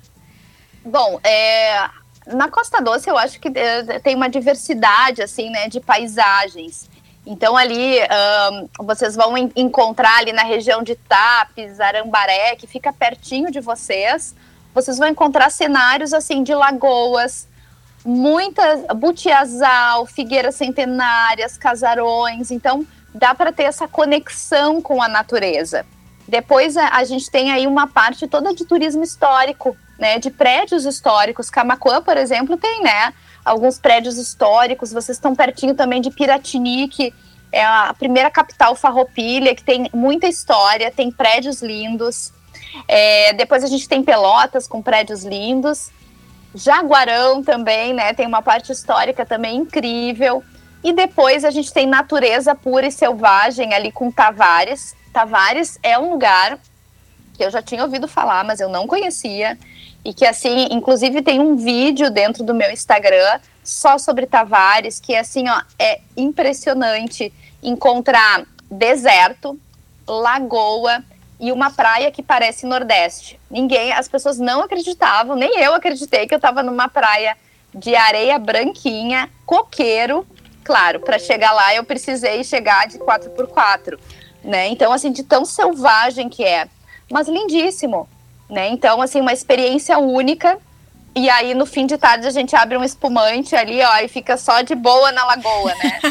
[0.83, 1.87] Bom, é,
[2.25, 6.89] na Costa Doce eu acho que é, tem uma diversidade, assim, né, de paisagens.
[7.23, 7.99] Então ali
[8.79, 14.33] um, vocês vão encontrar ali na região de Tapes, Arambaré, que fica pertinho de vocês.
[14.73, 17.47] Vocês vão encontrar cenários assim de lagoas,
[18.05, 22.51] muitas butiazal, figueiras centenárias, casarões.
[22.51, 25.85] Então dá para ter essa conexão com a natureza.
[26.27, 30.85] Depois a, a, gente tem aí uma parte toda de turismo histórico, né, de prédios
[30.85, 31.49] históricos.
[31.49, 34.93] Camacuã, por exemplo, tem, né, alguns prédios históricos.
[34.93, 37.11] Vocês estão pertinho também de Piratini, que
[37.51, 42.31] é a primeira capital farroupilha, que tem muita história, tem prédios lindos.
[42.87, 45.89] É, depois a gente tem Pelotas com prédios lindos.
[46.53, 50.43] Jaguarão também, né, tem uma parte histórica também incrível.
[50.83, 54.95] E depois a gente tem natureza pura e selvagem ali com Tavares.
[55.11, 56.57] Tavares é um lugar
[57.33, 59.57] que eu já tinha ouvido falar, mas eu não conhecia.
[60.03, 65.15] E que, assim, inclusive tem um vídeo dentro do meu Instagram só sobre Tavares, que,
[65.15, 69.59] assim, ó, é impressionante encontrar deserto,
[70.07, 71.03] lagoa
[71.39, 73.39] e uma praia que parece Nordeste.
[73.49, 77.37] Ninguém, as pessoas não acreditavam, nem eu acreditei que eu estava numa praia
[77.73, 80.27] de areia branquinha, coqueiro,
[80.63, 83.97] claro, para chegar lá eu precisei chegar de 4x4,
[84.43, 84.67] né?
[84.67, 86.67] Então, assim, de tão selvagem que é,
[87.11, 88.07] mas lindíssimo,
[88.49, 88.67] né?
[88.69, 90.59] Então, assim, uma experiência única.
[91.19, 94.37] E aí, no fim de tarde, a gente abre um espumante ali, ó, e fica
[94.37, 95.99] só de boa na lagoa, né?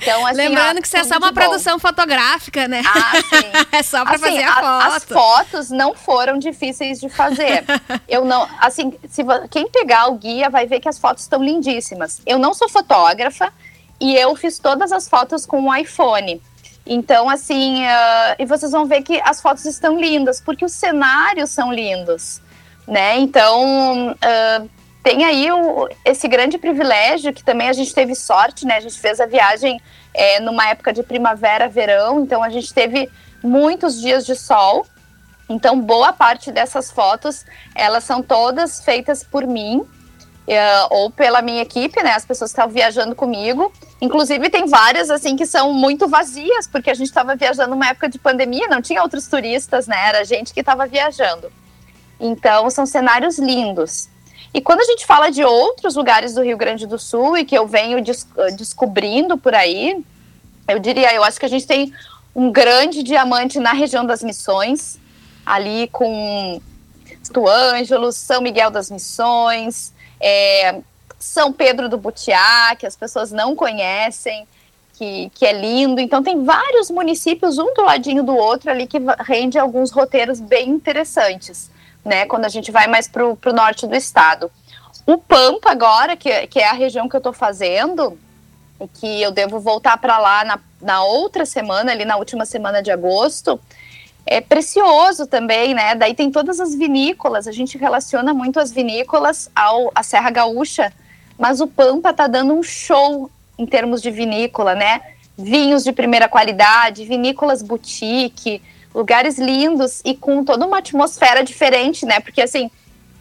[0.00, 2.82] Então, assim, Lembrando ó, que isso é só uma produção fotográfica, né?
[2.86, 3.66] Ah, sim.
[3.76, 4.96] é só pra assim, fazer a, a foto.
[4.96, 7.64] As fotos não foram difíceis de fazer.
[8.08, 12.22] Eu não, assim, se quem pegar o guia vai ver que as fotos estão lindíssimas.
[12.24, 13.52] Eu não sou fotógrafa,
[14.00, 16.40] e eu fiz todas as fotos com o iPhone.
[16.86, 21.50] Então, assim, uh, e vocês vão ver que as fotos estão lindas, porque os cenários
[21.50, 22.40] são lindos,
[22.86, 23.18] né?
[23.18, 24.70] Então, uh,
[25.02, 28.76] tem aí o, esse grande privilégio que também a gente teve sorte, né?
[28.76, 29.80] A gente fez a viagem
[30.14, 33.10] é, numa época de primavera, verão, então a gente teve
[33.42, 34.86] muitos dias de sol.
[35.48, 39.84] Então, boa parte dessas fotos, elas são todas feitas por mim,
[40.42, 42.14] Uh, ou pela minha equipe, né?
[42.14, 43.72] As pessoas estavam viajando comigo.
[44.00, 48.08] Inclusive, tem várias, assim, que são muito vazias, porque a gente estava viajando numa época
[48.08, 49.96] de pandemia, não tinha outros turistas, né?
[50.08, 51.50] Era gente que estava viajando.
[52.24, 54.08] Então, são cenários lindos.
[54.54, 57.58] E quando a gente fala de outros lugares do Rio Grande do Sul e que
[57.58, 58.24] eu venho des
[58.56, 60.04] descobrindo por aí,
[60.68, 61.92] eu diria, eu acho que a gente tem
[62.34, 65.00] um grande diamante na região das Missões,
[65.44, 66.60] ali com
[67.22, 70.80] Santo Ângelo, São Miguel das Missões, é,
[71.18, 74.46] São Pedro do Butiá, que as pessoas não conhecem,
[74.94, 76.00] que, que é lindo.
[76.00, 80.68] Então, tem vários municípios, um do ladinho do outro, ali, que rende alguns roteiros bem
[80.68, 81.70] interessantes,
[82.04, 82.26] né?
[82.26, 84.50] Quando a gente vai mais para o norte do estado.
[85.06, 88.18] O Pampa, agora, que, que é a região que eu estou fazendo,
[88.80, 92.82] e que eu devo voltar para lá na, na outra semana, ali na última semana
[92.82, 93.60] de agosto,
[94.24, 95.94] é precioso também, né?
[95.94, 100.92] Daí tem todas as vinícolas, a gente relaciona muito as vinícolas ao à Serra Gaúcha,
[101.38, 105.00] mas o Pampa tá dando um show em termos de vinícola, né?
[105.36, 108.62] Vinhos de primeira qualidade, vinícolas boutique,
[108.94, 112.20] lugares lindos e com toda uma atmosfera diferente, né?
[112.20, 112.70] Porque assim,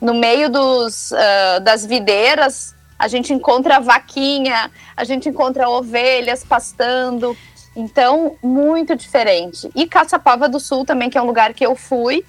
[0.02, 7.36] no meio dos, uh, das videiras, a gente encontra vaquinha, a gente encontra ovelhas pastando,
[7.76, 9.70] então, muito diferente.
[9.74, 12.26] E Caçapava do Sul também, que é um lugar que eu fui,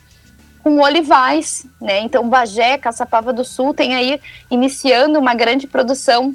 [0.63, 2.01] com olivais, né?
[2.01, 6.35] Então, Bagé, Caçapava do Sul tem aí iniciando uma grande produção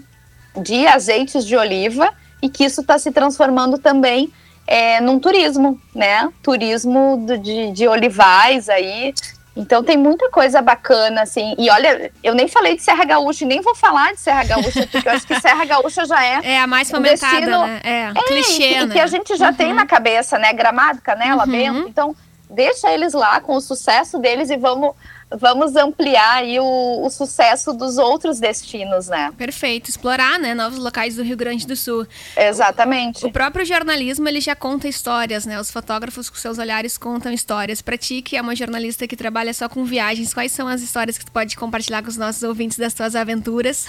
[0.62, 4.32] de azeites de oliva e que isso está se transformando também
[4.68, 6.30] é, num turismo, né?
[6.44, 9.14] Turismo de, de olivais aí,
[9.58, 11.56] então tem muita coisa bacana, assim.
[11.58, 15.08] E olha, eu nem falei de Serra Gaúcha, nem vou falar de Serra Gaúcha, porque
[15.08, 16.40] eu acho que Serra Gaúcha já é.
[16.44, 17.82] É a mais fomentada, um destino, né?
[17.84, 18.94] É, é clichê, e, né?
[18.94, 19.56] que a gente já uhum.
[19.56, 20.54] tem na cabeça, né?
[20.54, 21.52] Gramado, Canela, uhum.
[21.52, 21.88] Bento.
[21.90, 22.16] Então,
[22.48, 24.94] deixa eles lá com o sucesso deles e vamos
[25.30, 29.32] vamos ampliar aí o, o, sucesso dos outros destinos, né?
[29.38, 32.08] Perfeito, explorar, né, novos locais do Rio Grande do Sul.
[32.36, 33.26] Exatamente.
[33.26, 35.60] O, o próprio jornalismo, ele já conta histórias, né?
[35.60, 37.82] Os fotógrafos com seus olhares contam histórias.
[37.82, 41.18] Para ti, que é uma jornalista que trabalha só com viagens, quais são as histórias
[41.18, 43.86] que tu pode compartilhar com os nossos ouvintes das tuas aventuras?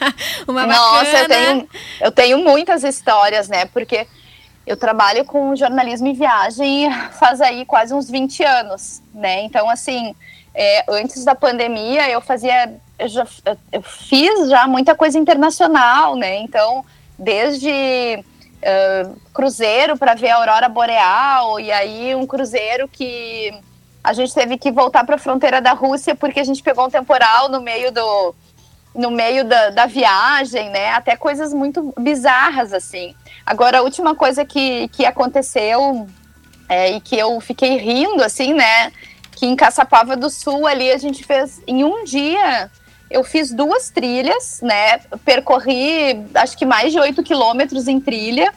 [0.46, 0.76] uma bacana.
[0.76, 1.68] Nossa, eu tenho,
[2.00, 3.64] eu tenho muitas histórias, né?
[3.66, 4.06] Porque
[4.66, 9.42] eu trabalho com jornalismo e viagem faz aí quase uns 20 anos, né?
[9.42, 10.14] Então, assim,
[10.54, 13.26] é, antes da pandemia, eu fazia, eu, já,
[13.72, 16.36] eu fiz já muita coisa internacional, né?
[16.38, 16.84] Então,
[17.18, 18.22] desde
[18.62, 23.52] uh, cruzeiro para ver a aurora boreal, e aí um cruzeiro que
[24.04, 26.90] a gente teve que voltar para a fronteira da Rússia porque a gente pegou um
[26.90, 28.34] temporal no meio do
[28.94, 30.90] no meio da, da viagem, né?
[30.90, 33.14] Até coisas muito bizarras assim.
[33.46, 36.06] Agora, a última coisa que, que aconteceu
[36.68, 38.92] é, e que eu fiquei rindo, assim, né?
[39.42, 42.70] Que em Caçapava do Sul ali a gente fez em um dia
[43.10, 44.98] eu fiz duas trilhas, né?
[45.24, 48.54] Percorri acho que mais de oito quilômetros em trilha.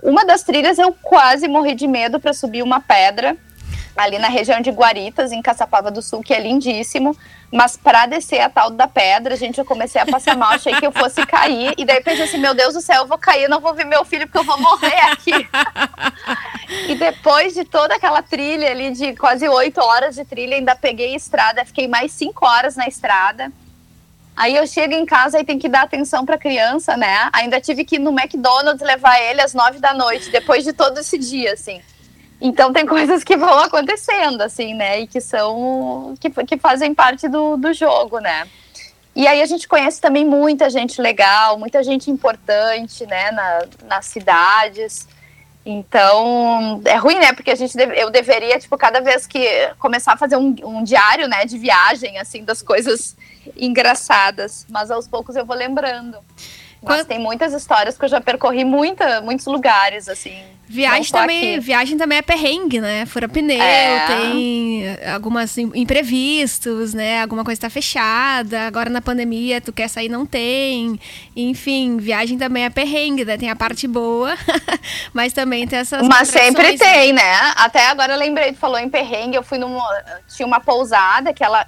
[0.00, 3.36] Uma das trilhas eu quase morri de medo para subir uma pedra
[3.96, 7.16] ali na região de Guaritas, em Caçapava do Sul, que é lindíssimo.
[7.52, 10.86] Mas para descer a tal da pedra, gente, eu comecei a passar mal, achei que
[10.86, 11.74] eu fosse cair.
[11.76, 14.04] E daí pensei assim, meu Deus do céu, eu vou cair, não vou ver meu
[14.04, 15.32] filho porque eu vou morrer aqui.
[16.88, 21.14] e depois de toda aquela trilha ali, de quase oito horas de trilha, ainda peguei
[21.14, 23.52] estrada, fiquei mais cinco horas na estrada.
[24.34, 27.28] Aí eu chego em casa e tem que dar atenção para a criança, né?
[27.34, 30.98] Ainda tive que ir no McDonald's levar ele às nove da noite, depois de todo
[30.98, 31.82] esse dia, assim.
[32.42, 35.00] Então tem coisas que vão acontecendo, assim, né?
[35.00, 36.14] E que são.
[36.20, 38.48] que, que fazem parte do, do jogo, né?
[39.14, 44.06] E aí a gente conhece também muita gente legal, muita gente importante, né, na, nas
[44.06, 45.06] cidades.
[45.64, 47.32] Então, é ruim, né?
[47.34, 50.82] Porque a gente deve, eu deveria, tipo, cada vez que começar a fazer um, um,
[50.82, 53.14] diário, né, de viagem, assim, das coisas
[53.56, 54.66] engraçadas.
[54.68, 56.18] Mas aos poucos eu vou lembrando.
[56.82, 57.06] Mas Quando...
[57.06, 60.42] tem muitas histórias que eu já percorri muita, muitos lugares, assim.
[60.66, 63.04] Viagem também, viagem também é perrengue, né?
[63.04, 64.06] Fura pneu, é.
[64.06, 67.20] tem algumas imprevistos, né?
[67.20, 68.66] Alguma coisa está fechada.
[68.68, 70.98] Agora na pandemia tu quer sair, não tem.
[71.36, 73.36] Enfim, viagem também é perrengue, né?
[73.36, 74.34] Tem a parte boa,
[75.12, 76.78] mas também tem essas Mas sempre né?
[76.78, 77.52] tem, né?
[77.56, 79.84] Até agora eu lembrei, tu falou em perrengue, eu fui numa
[80.34, 81.66] tinha uma pousada que ela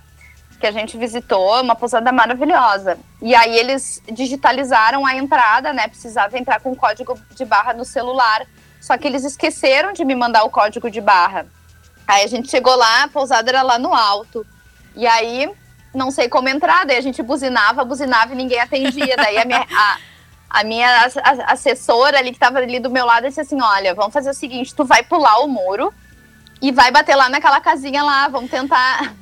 [0.65, 2.97] que a gente visitou, uma pousada maravilhosa.
[3.21, 5.89] E aí eles digitalizaram a entrada, né?
[5.89, 8.47] Precisava entrar com código de barra no celular.
[8.81, 11.45] Só que eles esqueceram de me mandar o código de barra.
[12.09, 14.47] Aí a gente chegou lá, a pousada era lá no alto.
[14.97, 15.53] E aí,
[15.93, 19.19] não sei como entrar, daí a gente buzinava, buzinava e ninguém atendia.
[19.19, 19.99] Daí a minha, a,
[20.49, 21.07] a minha
[21.47, 24.75] assessora ali que estava ali do meu lado disse assim: Olha, vamos fazer o seguinte:
[24.75, 25.93] tu vai pular o muro
[26.63, 29.15] e vai bater lá naquela casinha lá, vamos tentar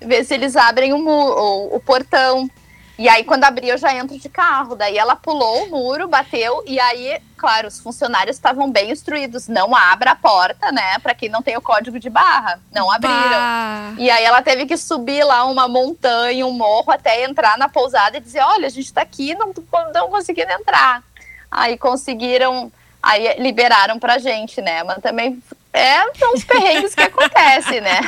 [0.00, 2.48] ver se eles abrem o, o, o portão.
[2.98, 4.74] E aí, quando abri, eu já entro de carro.
[4.74, 9.48] Daí ela pulou o muro, bateu, e aí, claro, os funcionários estavam bem instruídos.
[9.48, 10.98] Não abra a porta, né?
[11.00, 12.58] Para quem não tem o código de barra.
[12.72, 13.14] Não abriram.
[13.14, 13.94] Bah.
[13.98, 18.16] E aí ela teve que subir lá uma montanha, um morro, até entrar na pousada
[18.16, 19.52] e dizer: olha, a gente tá aqui, não,
[19.92, 21.02] não conseguindo entrar.
[21.50, 22.72] Aí conseguiram,
[23.02, 24.82] aí liberaram pra gente, né?
[24.82, 25.42] Mas também
[25.76, 28.00] é, são os perrengues que acontecem, né?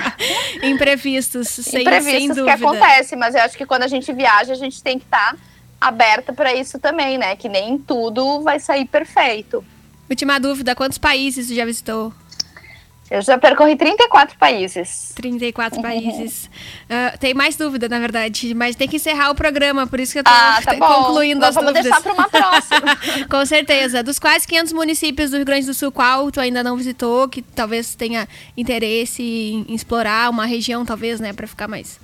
[0.63, 2.45] Imprevistos, sem, Imprevistos sem dúvida.
[2.57, 5.33] que acontecem, mas eu acho que quando a gente viaja, a gente tem que estar
[5.33, 5.39] tá
[5.81, 7.37] aberta para isso também, né?
[7.37, 9.65] Que nem tudo vai sair perfeito.
[10.09, 12.13] Última dúvida, quantos países você já visitou?
[13.11, 15.13] Eu já percorri 34 países.
[15.15, 15.83] 34 uhum.
[15.83, 16.51] países.
[16.85, 20.19] Uh, tem mais dúvida, na verdade, mas tem que encerrar o programa, por isso que
[20.19, 21.85] eu tô ah, tá concluindo Nós as vamos dúvidas.
[21.91, 22.99] deixar para uma próxima.
[23.31, 24.03] Com certeza.
[24.03, 27.41] Dos quase 500 municípios do Rio Grande do Sul, qual tu ainda não visitou, que
[27.41, 31.99] talvez tenha interesse em explorar uma região, talvez, né, para ficar mais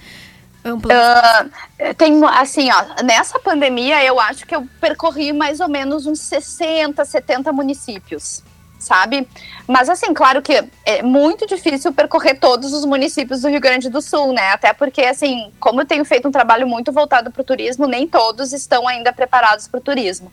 [0.65, 0.95] ampla?
[0.95, 6.21] Uh, tem, assim, ó, nessa pandemia, eu acho que eu percorri mais ou menos uns
[6.21, 8.43] 60, 70 municípios
[8.79, 9.27] sabe?
[9.67, 14.03] Mas assim, claro que é muito difícil percorrer todos os municípios do Rio Grande do
[14.03, 14.51] Sul, né?
[14.51, 18.07] Até porque, assim, como eu tenho feito um trabalho muito voltado para o turismo, nem
[18.07, 20.31] todos estão ainda preparados para o turismo.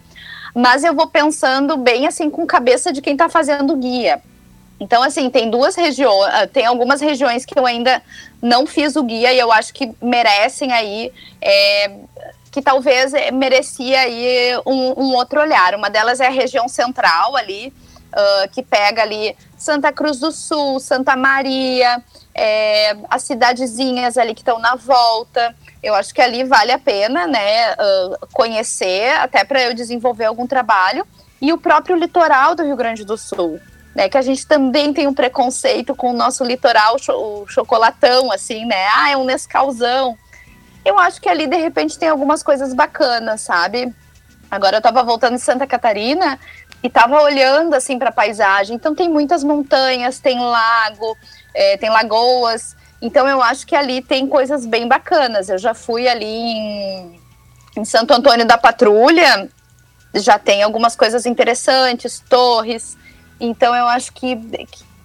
[0.53, 4.21] Mas eu vou pensando bem assim com cabeça de quem está fazendo guia.
[4.81, 8.01] Então, assim, tem duas regiões, ah, tem algumas regiões que eu ainda
[8.41, 11.91] não fiz o guia e eu acho que merecem aí, é,
[12.51, 15.75] que talvez merecia aí um, um outro olhar.
[15.75, 17.71] Uma delas é a região central ali,
[18.12, 22.03] uh, que pega ali Santa Cruz do Sul, Santa Maria,
[22.34, 25.55] é, as cidadezinhas ali que estão na volta.
[25.82, 30.47] Eu acho que ali vale a pena, né, uh, conhecer, até para eu desenvolver algum
[30.47, 31.05] trabalho.
[31.41, 33.59] E o próprio litoral do Rio Grande do Sul,
[33.95, 34.07] né?
[34.07, 38.88] Que a gente também tem um preconceito com o nosso litoral, o chocolatão, assim, né?
[38.95, 40.16] Ah, é um Nescauzão.
[40.86, 43.91] Eu acho que ali, de repente, tem algumas coisas bacanas, sabe?
[44.51, 46.38] Agora eu tava voltando de Santa Catarina
[46.84, 48.75] e tava olhando, assim, pra paisagem.
[48.75, 51.17] Então tem muitas montanhas, tem lago,
[51.53, 52.75] é, tem lagoas.
[53.01, 55.49] Então eu acho que ali tem coisas bem bacanas.
[55.49, 57.19] Eu já fui ali em,
[57.77, 59.49] em Santo Antônio da Patrulha,
[60.15, 62.97] já tem algumas coisas interessantes, torres.
[63.39, 64.36] Então eu acho que,